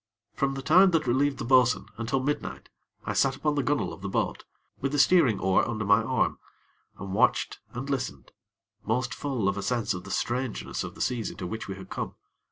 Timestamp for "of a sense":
9.47-9.93